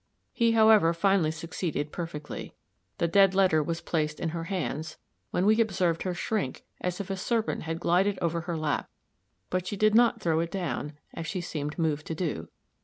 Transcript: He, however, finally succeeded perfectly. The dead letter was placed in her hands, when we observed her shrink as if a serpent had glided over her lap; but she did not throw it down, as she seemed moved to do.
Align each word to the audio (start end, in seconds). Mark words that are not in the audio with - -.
He, 0.33 0.53
however, 0.53 0.93
finally 0.95 1.29
succeeded 1.29 1.91
perfectly. 1.91 2.55
The 2.97 3.07
dead 3.07 3.35
letter 3.35 3.61
was 3.61 3.81
placed 3.81 4.19
in 4.19 4.29
her 4.29 4.45
hands, 4.45 4.97
when 5.29 5.45
we 5.45 5.61
observed 5.61 6.01
her 6.01 6.15
shrink 6.15 6.63
as 6.79 6.99
if 6.99 7.11
a 7.11 7.15
serpent 7.15 7.61
had 7.65 7.79
glided 7.79 8.17
over 8.19 8.41
her 8.41 8.57
lap; 8.57 8.89
but 9.51 9.67
she 9.67 9.77
did 9.77 9.93
not 9.93 10.19
throw 10.19 10.39
it 10.39 10.49
down, 10.49 10.93
as 11.13 11.27
she 11.27 11.39
seemed 11.39 11.77
moved 11.77 12.07
to 12.07 12.15
do. 12.15 12.47